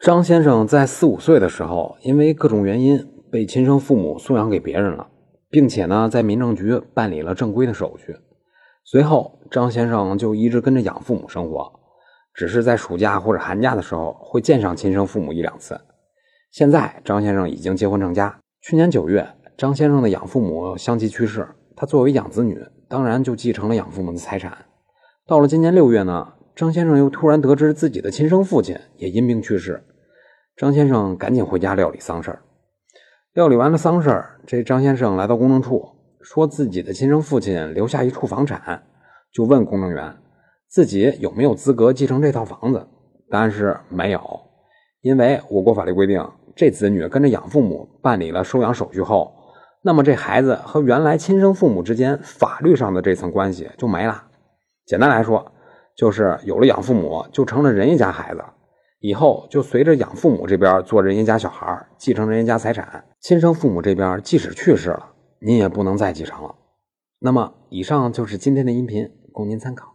[0.00, 5.06] 张先生在四五岁的时候，因为各种原因被亲生父母送养给别人了，
[5.50, 8.16] 并且呢，在民政局办理了正规的手续。
[8.82, 11.70] 随后，张先生就一直跟着养父母生活，
[12.32, 15.78] 只是在暑假或者寒假的时候会见上亲生父母一两次。
[16.50, 18.40] 现在，张先生已经结婚成家。
[18.62, 19.28] 去年九月，
[19.58, 21.46] 张先生的养父母相继去世，
[21.76, 22.58] 他作为养子女，
[22.88, 24.64] 当然就继承了养父母的财产。
[25.26, 29.84] 到了今年六月呢，张先生又突然得知自己的亲生父亲也因病去世，
[30.60, 32.42] 张先生赶紧回家料理丧事儿
[33.32, 35.88] 料理完了丧事儿这张先生来到公证处，
[36.20, 38.82] 说自己的亲生父亲留下一处房产，
[39.32, 40.14] 就问公证员
[40.68, 42.86] 自己有没有资格继承这套房子。
[43.30, 44.20] 答案是没有，
[45.00, 46.22] 因为我国法律规定，
[46.54, 49.32] 这子女跟着养父母办理了收养手续后，
[49.80, 54.24] 那么这孩子和原来亲生父母之间法律上的这层关系就没了。
[54.84, 55.52] 简单来说，
[55.96, 58.44] 就是有了养父母，就成了人家家孩子，
[59.00, 63.04] 以后就随着养父母这边做人家家小孩，继承人家家财产。
[63.18, 66.54] 亲生父母这边即使去世了，您也不能再继承了。
[67.18, 69.94] 那么，以上就是今天的音频，供您参考。